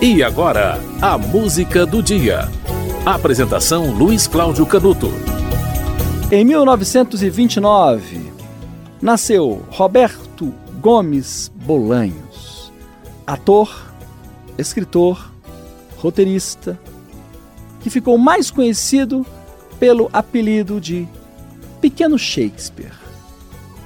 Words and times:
E 0.00 0.22
agora, 0.22 0.78
a 1.02 1.18
música 1.18 1.84
do 1.84 2.00
dia. 2.00 2.48
Apresentação 3.04 3.90
Luiz 3.90 4.28
Cláudio 4.28 4.64
Canuto. 4.64 5.08
Em 6.30 6.44
1929, 6.44 8.30
nasceu 9.02 9.60
Roberto 9.68 10.54
Gomes 10.80 11.50
Bolanhos, 11.52 12.72
ator, 13.26 13.92
escritor, 14.56 15.32
roteirista, 15.96 16.78
que 17.80 17.90
ficou 17.90 18.16
mais 18.16 18.52
conhecido 18.52 19.26
pelo 19.80 20.08
apelido 20.12 20.80
de 20.80 21.08
Pequeno 21.80 22.16
Shakespeare. 22.16 22.94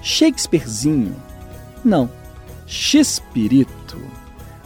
Shakespearezinho? 0.00 1.14
Não, 1.84 2.10
Xpirito. 2.66 4.17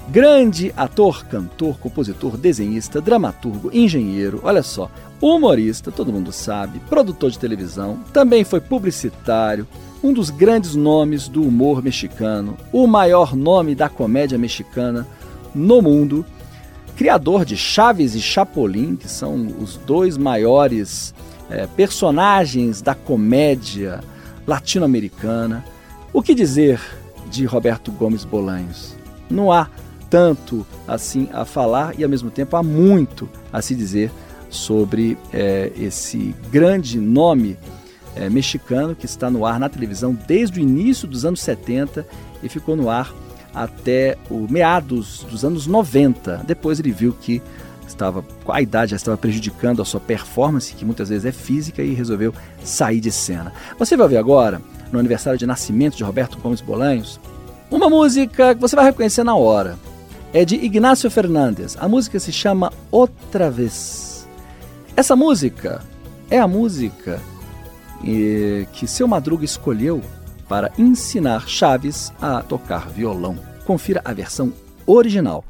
Grande 0.08 0.72
ator, 0.76 1.24
cantor, 1.26 1.78
compositor, 1.78 2.36
desenhista, 2.36 3.00
dramaturgo, 3.00 3.70
engenheiro, 3.72 4.40
olha 4.42 4.62
só, 4.62 4.90
humorista, 5.20 5.92
todo 5.92 6.12
mundo 6.12 6.32
sabe, 6.32 6.80
produtor 6.80 7.30
de 7.30 7.38
televisão, 7.38 8.00
também 8.12 8.44
foi 8.44 8.60
publicitário, 8.60 9.66
um 10.02 10.12
dos 10.12 10.28
grandes 10.28 10.74
nomes 10.74 11.28
do 11.28 11.42
humor 11.42 11.82
mexicano, 11.82 12.56
o 12.72 12.86
maior 12.86 13.36
nome 13.36 13.74
da 13.74 13.88
comédia 13.88 14.36
mexicana 14.36 15.06
no 15.54 15.80
mundo, 15.80 16.26
criador 16.96 17.44
de 17.44 17.56
Chaves 17.56 18.14
e 18.14 18.20
Chapolin, 18.20 18.96
que 18.96 19.08
são 19.08 19.46
os 19.60 19.76
dois 19.76 20.18
maiores 20.18 21.14
é, 21.48 21.66
personagens 21.66 22.82
da 22.82 22.94
comédia 22.94 24.00
latino-americana. 24.46 25.64
O 26.12 26.20
que 26.20 26.34
dizer 26.34 26.80
de 27.30 27.44
Roberto 27.44 27.92
Gomes 27.92 28.24
Bolanhos? 28.24 28.94
Não 29.30 29.52
há 29.52 29.68
tanto 30.12 30.66
assim 30.86 31.26
a 31.32 31.42
falar 31.42 31.98
e 31.98 32.04
ao 32.04 32.10
mesmo 32.10 32.30
tempo 32.30 32.54
há 32.54 32.62
muito 32.62 33.26
a 33.50 33.62
se 33.62 33.74
dizer 33.74 34.12
sobre 34.50 35.16
é, 35.32 35.72
esse 35.74 36.34
grande 36.50 37.00
nome 37.00 37.56
é, 38.14 38.28
mexicano 38.28 38.94
que 38.94 39.06
está 39.06 39.30
no 39.30 39.46
ar 39.46 39.58
na 39.58 39.70
televisão 39.70 40.12
desde 40.12 40.60
o 40.60 40.62
início 40.62 41.08
dos 41.08 41.24
anos 41.24 41.40
70 41.40 42.06
e 42.42 42.48
ficou 42.50 42.76
no 42.76 42.90
ar 42.90 43.10
até 43.54 44.18
o 44.28 44.46
meados 44.50 45.24
dos 45.30 45.46
anos 45.46 45.66
90. 45.66 46.44
Depois 46.46 46.78
ele 46.78 46.92
viu 46.92 47.14
que 47.18 47.40
estava 47.88 48.22
a 48.48 48.60
idade 48.60 48.90
já 48.90 48.96
estava 48.96 49.16
prejudicando 49.16 49.80
a 49.80 49.84
sua 49.84 50.00
performance, 50.00 50.74
que 50.74 50.84
muitas 50.84 51.08
vezes 51.08 51.24
é 51.24 51.32
física, 51.32 51.82
e 51.82 51.94
resolveu 51.94 52.34
sair 52.62 53.00
de 53.00 53.10
cena. 53.10 53.50
Você 53.78 53.96
vai 53.96 54.08
ver 54.08 54.18
agora, 54.18 54.60
no 54.92 54.98
aniversário 54.98 55.38
de 55.38 55.46
nascimento 55.46 55.96
de 55.96 56.04
Roberto 56.04 56.36
Gomes 56.36 56.60
Bolanhos, 56.60 57.18
uma 57.70 57.88
música 57.88 58.54
que 58.54 58.60
você 58.60 58.76
vai 58.76 58.84
reconhecer 58.84 59.24
na 59.24 59.34
hora 59.34 59.78
é 60.32 60.44
de 60.44 60.56
Ignacio 60.56 61.10
Fernandes. 61.10 61.76
A 61.78 61.86
música 61.86 62.18
se 62.18 62.32
chama 62.32 62.72
Outra 62.90 63.50
Vez. 63.50 64.26
Essa 64.96 65.14
música 65.14 65.82
é 66.30 66.38
a 66.38 66.48
música 66.48 67.20
eh, 68.04 68.66
que 68.72 68.86
seu 68.86 69.06
Madruga 69.06 69.44
escolheu 69.44 70.00
para 70.48 70.72
ensinar 70.78 71.46
Chaves 71.46 72.12
a 72.20 72.42
tocar 72.42 72.88
violão. 72.88 73.38
Confira 73.66 74.00
a 74.04 74.12
versão 74.12 74.52
original. 74.86 75.44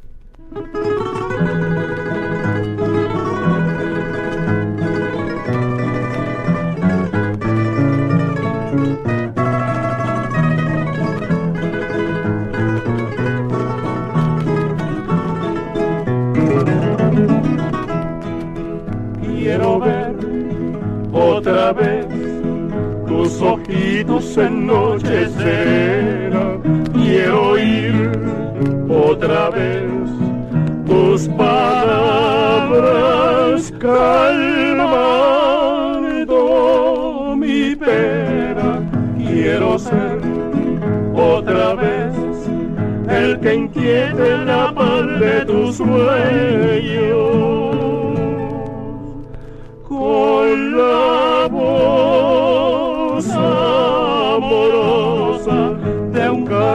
Otra 21.13 21.71
vez 21.73 22.07
tus 23.07 23.41
ojitos 23.41 24.37
en 24.37 24.67
noche 24.67 25.29
serena. 25.29 26.57
Quiero 26.93 27.51
oír 27.51 28.11
otra 28.89 29.49
vez 29.51 29.83
tus 30.85 31.27
palabras 31.29 32.83
calmando 33.79 35.05
mi 37.37 37.75
pena. 37.75 38.81
Quiero 39.17 39.77
ser 39.77 40.19
otra 41.13 41.75
vez 41.75 42.13
el 43.07 43.39
que 43.39 43.53
inquiete 43.53 44.37
la 44.45 44.73
paz 44.73 45.19
de 45.19 45.45
tus 45.45 45.75
sueños. 45.77 47.62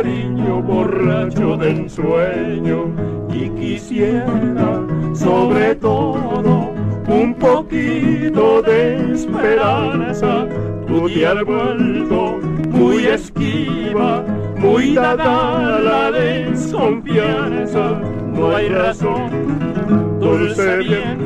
Cariño 0.02 0.62
borracho 0.62 1.56
de 1.56 1.70
ensueño 1.70 2.94
y 3.34 3.48
quisiera 3.50 4.80
sobre 5.12 5.74
todo 5.74 6.72
un 7.08 7.34
poquito 7.34 8.62
de 8.62 9.12
esperanza. 9.12 10.46
Tú 10.86 11.08
te 11.08 11.26
has 11.26 11.44
vuelto 11.44 12.38
muy 12.70 13.06
esquiva, 13.06 14.22
muy 14.58 14.94
dada 14.94 15.80
la 15.80 16.12
desconfianza. 16.12 18.00
No 18.32 18.54
hay 18.54 18.68
razón, 18.68 20.20
dulce 20.20 20.76
bien, 20.76 21.18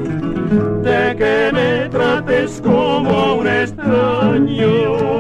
de 0.83 1.15
que 1.17 1.51
me 1.53 1.91
trates 1.91 2.59
como 2.63 3.35
un 3.35 3.47
extraño 3.47 5.13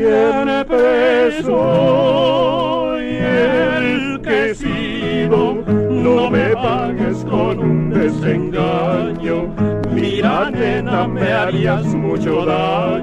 siempre 0.00 1.42
soy 1.42 3.04
el 3.16 4.20
que 4.22 4.54
sigo, 4.54 5.62
no 5.90 6.30
me 6.30 6.54
pagues 6.54 7.18
con 7.24 7.58
un 7.58 7.90
desengaño, 7.90 9.54
mira 9.92 10.50
nena 10.50 11.06
me 11.06 11.32
harías 11.32 11.84
mucho 11.84 12.46
daño. 12.46 12.99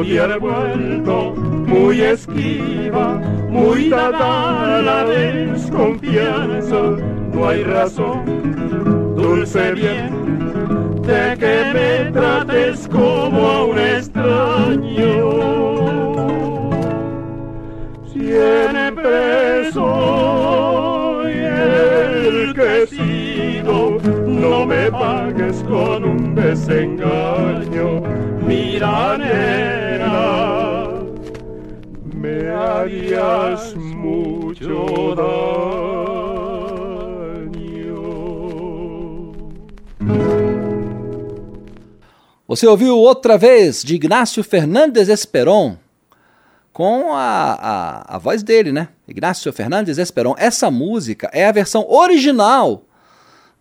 Has 0.00 0.40
vuelto 0.40 1.34
muy 1.36 2.00
esquiva, 2.00 3.20
muy 3.50 3.90
dada 3.90 4.80
la 4.80 5.04
desconfianza. 5.04 6.96
No 7.34 7.46
hay 7.46 7.62
razón, 7.64 9.14
dulce 9.14 9.72
bien, 9.72 11.02
de 11.02 11.36
que 11.38 11.72
me 11.74 12.10
trates 12.12 12.88
como 12.88 13.46
a 13.46 13.64
un 13.66 13.78
extraño. 13.78 15.30
Siempre 18.10 19.70
soy 19.70 21.32
el 21.32 22.54
que 22.54 22.86
no 22.86 23.39
mucho 33.94 35.14
daño. 35.14 35.30
Você 42.48 42.66
ouviu 42.66 42.96
outra 42.98 43.38
vez 43.38 43.82
de 43.82 43.94
Ignacio 43.94 44.42
Fernandes 44.42 45.08
Esperon 45.08 45.76
com 46.72 47.12
a, 47.12 47.52
a, 48.08 48.16
a 48.16 48.18
voz 48.18 48.42
dele, 48.42 48.72
né? 48.72 48.88
Ignacio 49.06 49.52
Fernandes 49.52 49.98
Esperon. 49.98 50.34
Essa 50.38 50.70
música 50.70 51.30
é 51.32 51.46
a 51.46 51.52
versão 51.52 51.86
original 51.88 52.84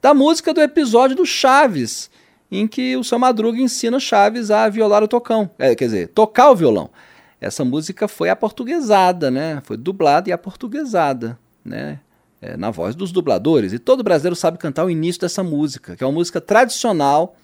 da 0.01 0.13
música 0.13 0.53
do 0.53 0.61
episódio 0.61 1.15
do 1.15 1.25
Chaves, 1.25 2.09
em 2.51 2.67
que 2.67 2.95
o 2.95 3.03
seu 3.03 3.19
Madruga 3.19 3.59
ensina 3.59 3.99
Chaves 3.99 4.49
a 4.49 4.69
violar 4.69 5.03
o 5.03 5.07
tocão, 5.07 5.49
é, 5.59 5.75
quer 5.75 5.85
dizer, 5.85 6.07
tocar 6.09 6.49
o 6.49 6.55
violão. 6.55 6.89
Essa 7.39 7.63
música 7.63 8.07
foi 8.07 8.29
aportuguesada, 8.29 9.31
né? 9.31 9.61
Foi 9.63 9.77
dublada 9.77 10.29
e 10.29 10.31
aportuguesada, 10.31 11.39
né? 11.63 11.99
é, 12.41 12.57
na 12.57 12.71
voz 12.71 12.95
dos 12.95 13.11
dubladores. 13.11 13.73
E 13.73 13.79
todo 13.79 14.03
brasileiro 14.03 14.35
sabe 14.35 14.57
cantar 14.57 14.85
o 14.85 14.89
início 14.89 15.21
dessa 15.21 15.43
música, 15.43 15.95
que 15.95 16.03
é 16.03 16.07
uma 16.07 16.13
música 16.13 16.39
tradicional 16.39 17.35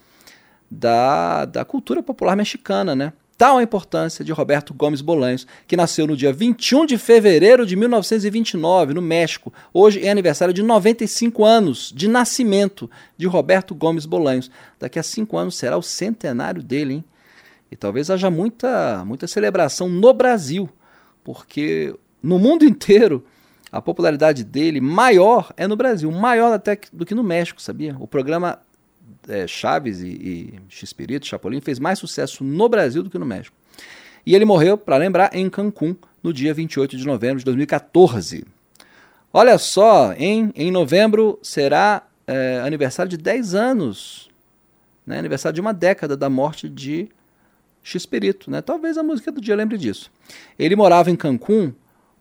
da, 0.70 1.46
da 1.46 1.66
cultura 1.66 2.02
popular 2.02 2.36
mexicana, 2.36 2.96
né? 2.96 3.14
Tal 3.38 3.58
a 3.58 3.64
importância 3.64 4.24
de 4.24 4.32
Roberto 4.32 4.74
Gomes 4.74 5.02
Bolanhos, 5.02 5.46
que 5.68 5.76
nasceu 5.76 6.08
no 6.08 6.16
dia 6.16 6.32
21 6.32 6.86
de 6.86 6.98
fevereiro 6.98 7.66
de 7.66 7.76
1929, 7.76 8.94
no 8.94 9.02
México. 9.02 9.52
Hoje 9.74 10.06
é 10.06 10.10
aniversário 10.10 10.54
de 10.54 10.64
95 10.64 11.44
anos 11.44 11.92
de 11.94 12.08
nascimento 12.08 12.90
de 13.18 13.28
Roberto 13.28 13.76
Gomes 13.76 14.06
Bolanhos. 14.06 14.50
Daqui 14.80 14.98
a 14.98 15.04
cinco 15.04 15.38
anos 15.38 15.58
será 15.58 15.76
o 15.76 15.82
centenário 15.82 16.64
dele, 16.64 16.94
hein? 16.94 17.06
E 17.76 17.78
talvez 17.78 18.10
haja 18.10 18.32
muita, 18.32 19.04
muita 19.04 19.28
celebração 19.28 19.90
no 19.90 20.14
Brasil, 20.14 20.70
porque 21.26 21.94
no 22.24 22.40
mundo 22.40 22.64
inteiro 22.64 23.26
a 23.70 23.82
popularidade 23.82 24.46
dele 24.46 24.80
maior 24.80 25.52
é 25.58 25.68
no 25.68 25.76
Brasil, 25.76 26.10
maior 26.10 26.54
até 26.54 26.80
do 26.94 27.06
que 27.06 27.14
no 27.14 27.22
México, 27.22 27.62
sabia? 27.62 27.94
O 28.00 28.08
programa 28.08 28.60
é, 29.28 29.46
Chaves 29.46 30.00
e, 30.00 30.08
e 30.08 30.60
X-Pirito, 30.70 31.28
Chapolin, 31.28 31.60
fez 31.60 31.78
mais 31.78 32.00
sucesso 32.00 32.46
no 32.46 32.70
Brasil 32.70 33.04
do 33.04 33.10
que 33.10 33.20
no 33.20 33.26
México. 33.26 33.54
E 34.26 34.34
ele 34.34 34.46
morreu, 34.46 34.78
para 34.78 34.96
lembrar, 34.96 35.36
em 35.36 35.50
Cancún, 35.50 35.98
no 36.24 36.32
dia 36.32 36.54
28 36.54 36.96
de 36.96 37.06
novembro 37.06 37.40
de 37.40 37.46
2014. 37.46 38.46
Olha 39.34 39.58
só, 39.58 40.14
em, 40.14 40.50
em 40.56 40.72
novembro 40.72 41.38
será 41.44 42.04
é, 42.26 42.62
aniversário 42.66 43.10
de 43.10 43.18
10 43.18 43.54
anos, 43.54 44.30
né, 45.06 45.20
aniversário 45.20 45.56
de 45.56 45.62
uma 45.62 45.74
década 45.74 46.16
da 46.16 46.30
morte 46.30 46.70
de 46.70 47.10
X-Pirito. 47.86 48.50
Né? 48.50 48.62
Talvez 48.62 48.98
a 48.98 49.04
música 49.04 49.32
do 49.32 49.40
dia 49.40 49.56
lembre 49.56 49.78
disso. 49.78 50.12
Ele 50.58 50.76
morava 50.76 51.12
em 51.12 51.16
Cancún 51.16 51.72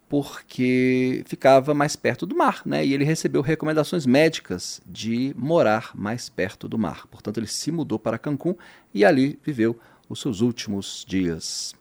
porque 0.09 1.25
ficava 1.27 1.73
mais 1.73 1.97
perto 1.97 2.27
do 2.27 2.37
mar, 2.37 2.61
né? 2.65 2.85
E 2.85 2.93
ele 2.93 3.05
recebeu 3.05 3.41
recomendações 3.41 4.05
médicas 4.05 4.81
de 4.87 5.35
morar 5.37 5.91
mais 5.95 6.29
perto 6.29 6.69
do 6.69 6.79
mar. 6.79 7.07
Portanto, 7.09 7.39
ele 7.39 7.47
se 7.47 7.73
mudou 7.73 7.99
para 7.99 8.19
Cancún 8.19 8.55
e 8.93 9.05
ali 9.05 9.39
viveu 9.43 9.77
os 10.09 10.21
seus 10.21 10.41
últimos 10.43 11.05
dias. 11.09 11.75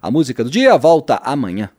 A 0.00 0.10
música 0.10 0.44
do 0.44 0.50
dia 0.50 0.76
volta 0.76 1.16
amanhã. 1.16 1.70